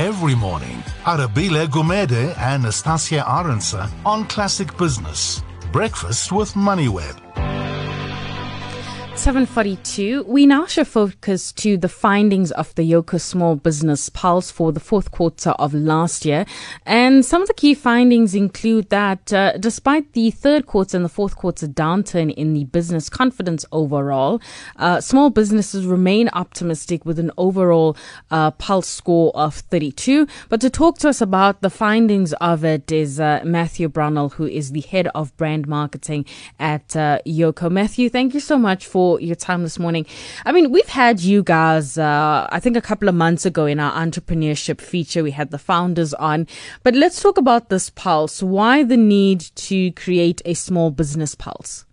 every 0.00 0.34
morning. 0.34 0.82
Arabile 1.04 1.66
Gumede 1.66 2.34
and 2.38 2.62
Nastasia 2.62 3.22
Arendse 3.26 3.86
on 4.06 4.24
Classic 4.28 4.74
Business. 4.78 5.42
Breakfast 5.72 6.32
with 6.32 6.54
MoneyWeb. 6.54 7.29
742. 9.20 10.24
We 10.26 10.46
now 10.46 10.64
shift 10.64 10.92
focus 10.92 11.52
to 11.52 11.76
the 11.76 11.90
findings 11.90 12.50
of 12.52 12.74
the 12.74 12.90
Yoco 12.90 13.20
Small 13.20 13.54
Business 13.54 14.08
Pulse 14.08 14.50
for 14.50 14.72
the 14.72 14.80
fourth 14.80 15.10
quarter 15.10 15.50
of 15.50 15.74
last 15.74 16.24
year. 16.24 16.46
And 16.86 17.22
some 17.22 17.42
of 17.42 17.48
the 17.48 17.52
key 17.52 17.74
findings 17.74 18.34
include 18.34 18.88
that 18.88 19.30
uh, 19.30 19.58
despite 19.58 20.14
the 20.14 20.30
third 20.30 20.64
quarter 20.64 20.96
and 20.96 21.04
the 21.04 21.10
fourth 21.10 21.36
quarter 21.36 21.66
downturn 21.66 22.32
in 22.32 22.54
the 22.54 22.64
business 22.64 23.10
confidence 23.10 23.66
overall, 23.72 24.40
uh, 24.76 25.02
small 25.02 25.28
businesses 25.28 25.84
remain 25.84 26.30
optimistic 26.32 27.04
with 27.04 27.18
an 27.18 27.30
overall 27.36 27.98
uh, 28.30 28.52
pulse 28.52 28.88
score 28.88 29.32
of 29.34 29.54
32. 29.54 30.26
But 30.48 30.62
to 30.62 30.70
talk 30.70 30.96
to 31.00 31.10
us 31.10 31.20
about 31.20 31.60
the 31.60 31.68
findings 31.68 32.32
of 32.34 32.64
it 32.64 32.90
is 32.90 33.20
uh, 33.20 33.42
Matthew 33.44 33.90
Brownell, 33.90 34.30
who 34.30 34.46
is 34.46 34.72
the 34.72 34.80
head 34.80 35.08
of 35.14 35.36
brand 35.36 35.68
marketing 35.68 36.24
at 36.58 36.96
uh, 36.96 37.18
Yoco. 37.26 37.70
Matthew, 37.70 38.08
thank 38.08 38.32
you 38.32 38.40
so 38.40 38.56
much 38.56 38.86
for 38.86 39.09
your 39.18 39.34
time 39.34 39.62
this 39.62 39.78
morning. 39.78 40.06
I 40.44 40.52
mean, 40.52 40.70
we've 40.70 40.88
had 40.88 41.20
you 41.20 41.42
guys, 41.42 41.98
uh, 41.98 42.46
I 42.50 42.60
think 42.60 42.76
a 42.76 42.80
couple 42.80 43.08
of 43.08 43.14
months 43.14 43.44
ago 43.44 43.66
in 43.66 43.80
our 43.80 43.92
entrepreneurship 43.92 44.80
feature, 44.80 45.22
we 45.22 45.30
had 45.30 45.50
the 45.50 45.58
founders 45.58 46.14
on. 46.14 46.46
But 46.82 46.94
let's 46.94 47.20
talk 47.20 47.38
about 47.38 47.68
this 47.68 47.90
pulse. 47.90 48.42
Why 48.42 48.84
the 48.84 48.96
need 48.96 49.40
to 49.40 49.90
create 49.92 50.42
a 50.44 50.54
small 50.54 50.90
business 50.90 51.34
pulse? 51.34 51.84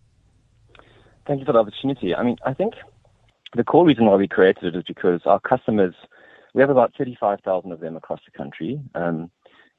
Thank 1.25 1.39
you 1.39 1.45
for 1.45 1.53
the 1.53 1.59
opportunity. 1.59 2.15
I 2.15 2.23
mean, 2.23 2.37
I 2.45 2.53
think 2.53 2.73
the 3.55 3.63
core 3.63 3.85
reason 3.85 4.05
why 4.05 4.15
we 4.15 4.27
created 4.27 4.63
it 4.63 4.75
is 4.77 4.83
because 4.87 5.21
our 5.25 5.39
customers, 5.39 5.95
we 6.53 6.61
have 6.61 6.69
about 6.69 6.93
35,000 6.97 7.71
of 7.71 7.79
them 7.79 7.97
across 7.97 8.19
the 8.25 8.37
country, 8.37 8.79
um, 8.95 9.29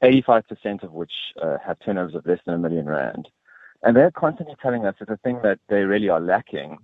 85% 0.02 0.82
of 0.82 0.92
which 0.92 1.12
uh, 1.42 1.56
have 1.64 1.78
turnovers 1.84 2.14
of 2.14 2.26
less 2.26 2.38
than 2.44 2.54
a 2.54 2.58
million 2.58 2.86
rand. 2.86 3.28
And 3.82 3.96
they're 3.96 4.10
constantly 4.10 4.56
telling 4.60 4.84
us 4.84 4.96
that 4.98 5.08
the 5.08 5.16
thing 5.18 5.40
that 5.42 5.58
they 5.68 5.82
really 5.82 6.08
are 6.08 6.20
lacking 6.20 6.78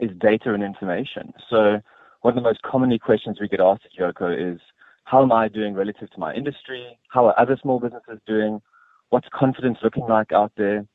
is 0.00 0.10
data 0.18 0.54
and 0.54 0.62
information. 0.62 1.32
So 1.50 1.80
one 2.22 2.32
of 2.32 2.34
the 2.36 2.40
most 2.48 2.62
commonly 2.62 2.98
questions 2.98 3.38
we 3.40 3.48
get 3.48 3.60
asked 3.60 3.82
at 3.84 4.00
Yoco 4.00 4.54
is, 4.54 4.60
how 5.04 5.22
am 5.22 5.32
I 5.32 5.48
doing 5.48 5.74
relative 5.74 6.10
to 6.10 6.18
my 6.18 6.32
industry? 6.32 6.98
How 7.08 7.26
are 7.26 7.38
other 7.38 7.58
small 7.60 7.78
businesses 7.78 8.18
doing? 8.26 8.62
What's 9.10 9.28
confidence 9.32 9.78
looking 9.82 10.06
like 10.06 10.32
out 10.32 10.52
there? 10.56 10.86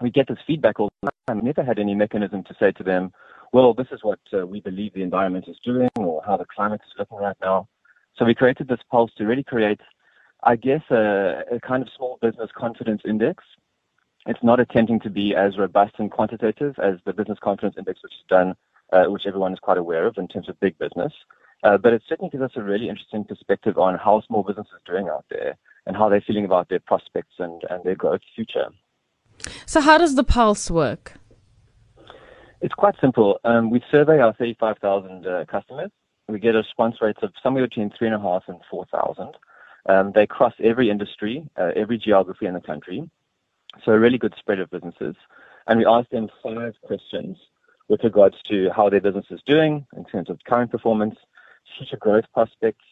We 0.00 0.10
get 0.10 0.28
this 0.28 0.38
feedback 0.46 0.80
all 0.80 0.90
the 1.02 1.10
time. 1.26 1.38
We 1.38 1.44
never 1.44 1.62
had 1.62 1.78
any 1.78 1.94
mechanism 1.94 2.42
to 2.44 2.54
say 2.58 2.72
to 2.72 2.82
them, 2.82 3.12
well, 3.52 3.72
this 3.72 3.86
is 3.92 4.00
what 4.02 4.18
uh, 4.36 4.46
we 4.46 4.60
believe 4.60 4.92
the 4.92 5.02
environment 5.02 5.46
is 5.48 5.56
doing 5.64 5.88
or 5.96 6.22
how 6.26 6.36
the 6.36 6.44
climate 6.44 6.80
is 6.84 6.92
looking 6.98 7.18
right 7.18 7.36
now. 7.40 7.68
So 8.16 8.24
we 8.24 8.34
created 8.34 8.68
this 8.68 8.80
pulse 8.90 9.12
to 9.18 9.24
really 9.24 9.44
create, 9.44 9.80
I 10.42 10.56
guess, 10.56 10.82
a, 10.90 11.42
a 11.52 11.60
kind 11.60 11.82
of 11.82 11.88
small 11.96 12.18
business 12.20 12.50
confidence 12.56 13.02
index 13.06 13.44
it's 14.26 14.42
not 14.42 14.60
attempting 14.60 15.00
to 15.00 15.10
be 15.10 15.34
as 15.34 15.56
robust 15.56 15.94
and 15.98 16.10
quantitative 16.10 16.74
as 16.82 16.96
the 17.04 17.12
Business 17.12 17.38
Confidence 17.40 17.76
Index, 17.78 18.02
which 18.02 18.12
is 18.12 18.24
done, 18.28 18.54
uh, 18.92 19.04
which 19.04 19.22
everyone 19.26 19.52
is 19.52 19.58
quite 19.60 19.78
aware 19.78 20.06
of 20.06 20.18
in 20.18 20.28
terms 20.28 20.48
of 20.48 20.58
big 20.60 20.76
business. 20.78 21.12
Uh, 21.62 21.78
but 21.78 21.92
it 21.92 22.02
certainly 22.08 22.30
gives 22.30 22.42
us 22.42 22.52
a 22.56 22.62
really 22.62 22.88
interesting 22.88 23.24
perspective 23.24 23.78
on 23.78 23.96
how 23.98 24.20
small 24.26 24.42
business 24.42 24.66
is 24.74 24.82
doing 24.84 25.08
out 25.08 25.24
there 25.30 25.56
and 25.86 25.96
how 25.96 26.08
they're 26.08 26.20
feeling 26.26 26.44
about 26.44 26.68
their 26.68 26.80
prospects 26.80 27.34
and, 27.38 27.62
and 27.70 27.82
their 27.84 27.94
growth 27.94 28.20
future. 28.34 28.66
So, 29.64 29.80
how 29.80 29.98
does 29.98 30.16
the 30.16 30.24
pulse 30.24 30.70
work? 30.70 31.14
It's 32.60 32.74
quite 32.74 32.94
simple. 33.00 33.38
Um, 33.44 33.70
we 33.70 33.82
survey 33.90 34.18
our 34.18 34.32
35,000 34.34 35.26
uh, 35.26 35.44
customers. 35.50 35.90
We 36.28 36.38
get 36.38 36.54
a 36.54 36.58
response 36.58 36.96
rate 37.00 37.16
of 37.22 37.32
somewhere 37.42 37.66
between 37.66 37.90
3.5 37.90 38.42
and 38.48 38.58
4,000. 38.70 39.34
Um, 39.88 40.12
they 40.14 40.26
cross 40.26 40.54
every 40.62 40.90
industry, 40.90 41.48
uh, 41.56 41.70
every 41.76 41.98
geography 41.98 42.46
in 42.46 42.54
the 42.54 42.60
country. 42.60 43.08
So 43.84 43.92
a 43.92 43.98
really 43.98 44.18
good 44.18 44.34
spread 44.38 44.60
of 44.60 44.70
businesses. 44.70 45.14
And 45.66 45.78
we 45.78 45.86
asked 45.86 46.10
them 46.10 46.28
five 46.42 46.74
questions 46.82 47.36
with 47.88 48.02
regards 48.04 48.36
to 48.48 48.70
how 48.74 48.88
their 48.88 49.00
business 49.00 49.26
is 49.30 49.40
doing 49.46 49.86
in 49.96 50.04
terms 50.04 50.30
of 50.30 50.38
current 50.46 50.70
performance, 50.70 51.16
future 51.76 51.96
growth 51.96 52.24
prospects, 52.32 52.84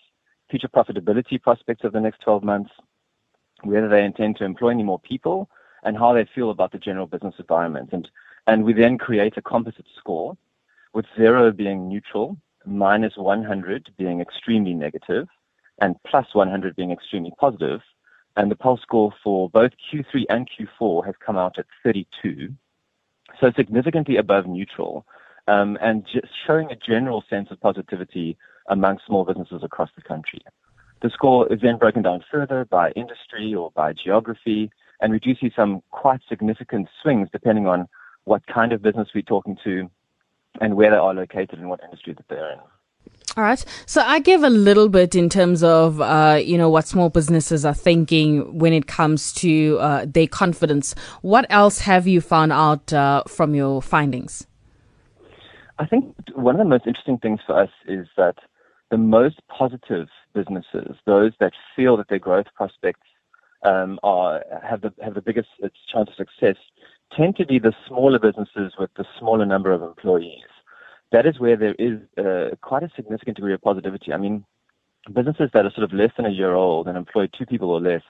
future 0.50 0.69
profitability 0.69 1.41
prospects 1.41 1.84
over 1.84 1.92
the 1.92 2.00
next 2.00 2.20
12 2.22 2.42
months, 2.44 2.70
whether 3.62 3.88
they 3.88 4.04
intend 4.04 4.36
to 4.36 4.44
employ 4.44 4.69
any 4.69 4.82
more 4.82 4.98
people, 5.00 5.48
and 5.84 5.97
how 5.97 6.12
they 6.12 6.26
feel 6.34 6.50
about 6.50 6.72
the 6.72 6.78
general 6.78 7.06
business 7.06 7.34
environment. 7.38 7.91
And, 7.92 8.08
and 8.47 8.64
we 8.64 8.72
then 8.72 8.98
create 8.98 9.37
a 9.37 9.42
composite 9.42 9.87
score 9.98 10.37
with 10.92 11.06
zero 11.16 11.50
being 11.50 11.88
neutral, 11.88 12.37
minus 12.64 13.16
100 13.16 13.91
being 13.98 14.20
extremely 14.20 14.75
negative, 14.75 15.28
and 15.81 15.97
plus 16.06 16.26
100 16.34 16.76
being 16.76 16.92
extremely 16.92 17.32
positive 17.38 17.81
and 18.36 18.50
the 18.50 18.56
pulse 18.56 18.80
score 18.82 19.12
for 19.22 19.48
both 19.50 19.72
Q3 19.92 20.24
and 20.28 20.48
Q4 20.48 21.06
has 21.06 21.14
come 21.24 21.36
out 21.36 21.58
at 21.58 21.66
32, 21.82 22.52
so 23.40 23.52
significantly 23.56 24.16
above 24.16 24.46
neutral, 24.46 25.06
um, 25.46 25.78
and 25.80 26.04
just 26.04 26.28
showing 26.46 26.70
a 26.70 26.76
general 26.76 27.22
sense 27.28 27.48
of 27.50 27.60
positivity 27.60 28.36
among 28.68 28.98
small 29.06 29.24
businesses 29.24 29.62
across 29.62 29.90
the 29.94 30.02
country. 30.02 30.40
The 31.02 31.10
score 31.10 31.52
is 31.52 31.60
then 31.60 31.78
broken 31.78 32.02
down 32.02 32.24
further 32.30 32.64
by 32.64 32.90
industry 32.92 33.54
or 33.54 33.70
by 33.72 33.92
geography, 33.92 34.70
and 35.00 35.12
we 35.12 35.18
do 35.18 35.34
see 35.34 35.52
some 35.54 35.82
quite 35.90 36.20
significant 36.28 36.88
swings 37.02 37.28
depending 37.30 37.66
on 37.66 37.88
what 38.24 38.46
kind 38.46 38.72
of 38.72 38.82
business 38.82 39.08
we're 39.14 39.22
talking 39.22 39.56
to 39.64 39.90
and 40.60 40.76
where 40.76 40.90
they 40.90 40.96
are 40.96 41.12
located 41.12 41.58
and 41.58 41.68
what 41.68 41.82
industry 41.84 42.14
that 42.14 42.26
they're 42.28 42.52
in. 42.52 42.58
All 43.36 43.42
right. 43.42 43.64
So 43.86 44.00
I 44.00 44.20
give 44.20 44.44
a 44.44 44.50
little 44.50 44.88
bit 44.88 45.16
in 45.16 45.28
terms 45.28 45.64
of, 45.64 46.00
uh, 46.00 46.40
you 46.40 46.56
know, 46.56 46.70
what 46.70 46.86
small 46.86 47.10
businesses 47.10 47.64
are 47.64 47.74
thinking 47.74 48.58
when 48.58 48.72
it 48.72 48.86
comes 48.86 49.32
to 49.34 49.76
uh, 49.80 50.06
their 50.08 50.28
confidence. 50.28 50.94
What 51.22 51.44
else 51.50 51.80
have 51.80 52.06
you 52.06 52.20
found 52.20 52.52
out 52.52 52.92
uh, 52.92 53.24
from 53.26 53.56
your 53.56 53.82
findings? 53.82 54.46
I 55.80 55.86
think 55.86 56.14
one 56.36 56.54
of 56.54 56.60
the 56.60 56.64
most 56.64 56.86
interesting 56.86 57.18
things 57.18 57.40
for 57.44 57.60
us 57.60 57.70
is 57.88 58.06
that 58.16 58.36
the 58.92 58.98
most 58.98 59.40
positive 59.48 60.06
businesses, 60.32 60.94
those 61.04 61.32
that 61.40 61.52
feel 61.74 61.96
that 61.96 62.08
their 62.08 62.20
growth 62.20 62.46
prospects 62.54 63.08
um, 63.64 63.98
are 64.04 64.44
have 64.62 64.82
the 64.82 64.92
have 65.02 65.14
the 65.14 65.22
biggest 65.22 65.48
chance 65.92 66.08
of 66.08 66.14
success, 66.16 66.56
tend 67.16 67.34
to 67.36 67.46
be 67.46 67.58
the 67.58 67.72
smaller 67.88 68.20
businesses 68.20 68.74
with 68.78 68.90
the 68.96 69.04
smaller 69.18 69.44
number 69.44 69.72
of 69.72 69.82
employees 69.82 70.53
that 71.14 71.26
is 71.26 71.38
where 71.38 71.56
there 71.56 71.76
is 71.78 72.00
uh, 72.19 72.56
quite 72.60 72.82
a 72.82 72.91
significant 72.97 73.36
degree 73.36 73.54
of 73.54 73.62
positivity. 73.62 74.12
I 74.12 74.16
mean, 74.16 74.44
businesses 75.12 75.48
that 75.54 75.64
are 75.64 75.70
sort 75.70 75.84
of 75.84 75.92
less 75.92 76.10
than 76.16 76.26
a 76.26 76.30
year 76.30 76.54
old 76.54 76.88
and 76.88 76.98
employ 76.98 77.28
two 77.28 77.47
people 77.47 77.70
or 77.70 77.80
less 77.80 78.02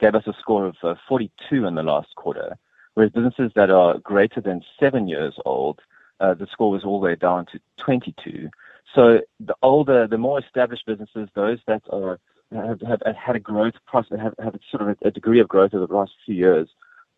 gave 0.00 0.14
us 0.14 0.26
a 0.26 0.32
score 0.40 0.64
of 0.64 0.76
uh, 0.82 0.94
42 1.06 1.66
in 1.66 1.74
the 1.74 1.82
last 1.82 2.14
quarter, 2.16 2.56
whereas 2.94 3.12
businesses 3.12 3.52
that 3.56 3.68
are 3.68 3.98
greater 3.98 4.40
than 4.40 4.62
seven 4.80 5.06
years 5.06 5.34
old, 5.44 5.80
uh, 6.20 6.32
the 6.32 6.46
score 6.50 6.70
was 6.70 6.82
all 6.82 6.98
the 6.98 7.04
way 7.04 7.14
down 7.14 7.44
to 7.52 7.60
22. 7.84 8.48
So 8.94 9.20
the 9.38 9.54
older, 9.60 10.06
the 10.06 10.16
more 10.16 10.38
established 10.38 10.86
businesses, 10.86 11.28
those 11.34 11.58
that 11.66 11.82
are 11.90 12.18
have, 12.52 12.80
have, 12.80 13.02
have 13.04 13.16
had 13.16 13.36
a 13.36 13.40
growth 13.40 13.74
process, 13.86 14.18
have, 14.18 14.34
have 14.42 14.54
sort 14.70 14.82
of 14.82 14.88
a, 14.88 15.08
a 15.08 15.10
degree 15.10 15.40
of 15.40 15.48
growth 15.48 15.74
over 15.74 15.86
the 15.86 15.94
last 15.94 16.12
few 16.24 16.34
years, 16.34 16.68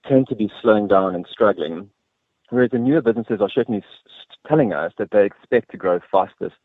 tend 0.09 0.27
to 0.29 0.35
be 0.35 0.51
slowing 0.61 0.89
down 0.89 1.15
and 1.15 1.27
struggling. 1.31 1.91
Whereas 2.51 2.71
the 2.71 2.79
newer 2.79 3.03
businesses 3.03 3.41
are 3.41 3.51
certainly 3.51 3.85
telling 4.47 4.73
us 4.73 4.93
that 4.99 5.11
they 5.11 5.25
expect 5.25 5.71
to 5.71 5.77
grow 5.77 6.01
fastest 6.11 6.57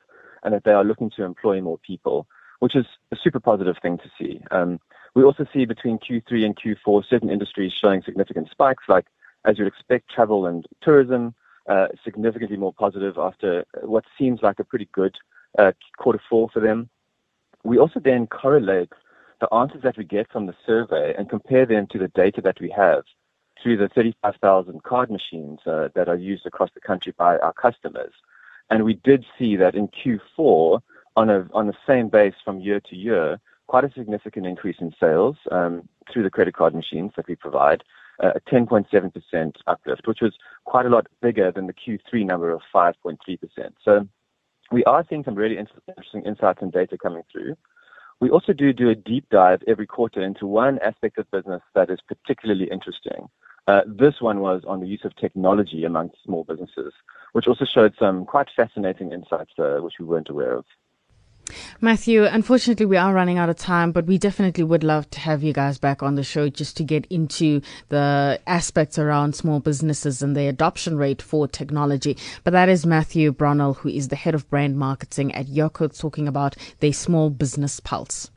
and 0.43 0.53
that 0.53 0.63
they 0.63 0.71
are 0.71 0.83
looking 0.83 1.09
to 1.15 1.23
employ 1.23 1.61
more 1.61 1.77
people, 1.77 2.27
which 2.59 2.75
is 2.75 2.85
a 3.11 3.17
super 3.21 3.39
positive 3.39 3.75
thing 3.81 3.97
to 3.97 4.09
see. 4.17 4.41
Um, 4.51 4.79
we 5.15 5.23
also 5.23 5.45
see 5.53 5.65
between 5.65 5.99
Q3 5.99 6.45
and 6.45 6.57
Q4 6.57 7.03
certain 7.09 7.29
industries 7.29 7.73
showing 7.79 8.01
significant 8.03 8.49
spikes, 8.49 8.83
like 8.87 9.05
as 9.45 9.57
you'd 9.57 9.67
expect, 9.67 10.09
travel 10.09 10.45
and 10.45 10.65
tourism, 10.81 11.35
uh, 11.69 11.87
significantly 12.03 12.57
more 12.57 12.73
positive 12.73 13.17
after 13.17 13.65
what 13.81 14.05
seems 14.17 14.41
like 14.41 14.59
a 14.59 14.63
pretty 14.63 14.89
good 14.91 15.15
uh, 15.57 15.71
quarter 15.97 16.21
four 16.29 16.49
for 16.53 16.59
them. 16.59 16.89
We 17.63 17.77
also 17.77 17.99
then 17.99 18.27
correlate 18.27 18.91
the 19.39 19.53
answers 19.53 19.81
that 19.83 19.97
we 19.97 20.03
get 20.03 20.31
from 20.31 20.45
the 20.45 20.55
survey 20.65 21.13
and 21.17 21.29
compare 21.29 21.65
them 21.65 21.87
to 21.91 21.99
the 21.99 22.09
data 22.09 22.41
that 22.41 22.59
we 22.59 22.73
have 22.75 23.03
through 23.63 23.77
the 23.77 23.87
35,000 23.87 24.83
card 24.83 25.09
machines 25.09 25.59
uh, 25.65 25.87
that 25.95 26.09
are 26.09 26.17
used 26.17 26.45
across 26.45 26.69
the 26.73 26.81
country 26.81 27.13
by 27.17 27.37
our 27.37 27.53
customers. 27.53 28.11
And 28.69 28.83
we 28.83 28.95
did 28.95 29.25
see 29.39 29.55
that 29.55 29.75
in 29.75 29.87
Q4, 29.87 30.81
on, 31.15 31.29
a, 31.29 31.47
on 31.53 31.67
the 31.67 31.77
same 31.87 32.09
base 32.09 32.33
from 32.43 32.59
year 32.59 32.81
to 32.81 32.95
year, 32.95 33.39
quite 33.67 33.85
a 33.85 33.91
significant 33.93 34.45
increase 34.45 34.77
in 34.79 34.93
sales 34.99 35.37
um, 35.51 35.87
through 36.11 36.23
the 36.23 36.29
credit 36.29 36.55
card 36.55 36.75
machines 36.75 37.11
that 37.15 37.27
we 37.27 37.35
provide, 37.35 37.83
uh, 38.21 38.31
a 38.35 38.39
10.7% 38.41 39.53
uplift, 39.67 40.07
which 40.07 40.21
was 40.21 40.33
quite 40.65 40.85
a 40.85 40.89
lot 40.89 41.07
bigger 41.21 41.51
than 41.51 41.67
the 41.67 41.73
Q3 41.73 42.25
number 42.25 42.51
of 42.51 42.61
5.3%. 42.73 43.17
So 43.83 44.07
we 44.71 44.83
are 44.85 45.05
seeing 45.09 45.23
some 45.23 45.35
really 45.35 45.57
interesting 45.57 46.23
insights 46.25 46.59
and 46.61 46.71
data 46.71 46.97
coming 46.97 47.23
through. 47.31 47.55
We 48.19 48.29
also 48.29 48.53
do 48.53 48.71
do 48.73 48.89
a 48.89 48.95
deep 48.95 49.25
dive 49.29 49.61
every 49.67 49.85
quarter 49.85 50.21
into 50.21 50.47
one 50.47 50.79
aspect 50.79 51.17
of 51.17 51.29
business 51.31 51.61
that 51.75 51.89
is 51.89 51.99
particularly 52.07 52.69
interesting. 52.71 53.27
Uh, 53.67 53.81
this 53.85 54.15
one 54.19 54.39
was 54.39 54.63
on 54.67 54.81
the 54.81 54.87
use 54.87 55.05
of 55.05 55.15
technology 55.15 55.85
amongst 55.85 56.17
small 56.23 56.43
businesses, 56.43 56.93
which 57.31 57.47
also 57.47 57.65
showed 57.65 57.93
some 57.97 58.25
quite 58.25 58.49
fascinating 58.55 59.11
insights 59.11 59.53
uh, 59.57 59.77
which 59.79 59.95
we 59.99 60.05
weren't 60.05 60.29
aware 60.29 60.57
of. 60.57 60.65
Matthew, 61.81 62.23
unfortunately, 62.23 62.85
we 62.85 62.97
are 62.97 63.13
running 63.13 63.37
out 63.37 63.49
of 63.49 63.57
time, 63.57 63.91
but 63.91 64.05
we 64.05 64.17
definitely 64.17 64.63
would 64.63 64.83
love 64.83 65.09
to 65.11 65.19
have 65.19 65.43
you 65.43 65.51
guys 65.51 65.77
back 65.77 66.01
on 66.01 66.15
the 66.15 66.23
show 66.23 66.47
just 66.49 66.77
to 66.77 66.83
get 66.83 67.05
into 67.07 67.61
the 67.89 68.39
aspects 68.47 68.97
around 68.97 69.35
small 69.35 69.59
businesses 69.59 70.21
and 70.21 70.35
the 70.35 70.47
adoption 70.47 70.97
rate 70.97 71.21
for 71.21 71.47
technology. 71.47 72.17
But 72.43 72.51
that 72.51 72.69
is 72.69 72.85
Matthew 72.85 73.31
Brownell, 73.31 73.73
who 73.75 73.89
is 73.89 74.07
the 74.07 74.15
head 74.15 74.35
of 74.35 74.49
brand 74.49 74.77
marketing 74.77 75.33
at 75.35 75.47
Yoco, 75.47 75.97
talking 75.97 76.27
about 76.27 76.55
their 76.79 76.93
small 76.93 77.29
business 77.29 77.79
pulse. 77.81 78.31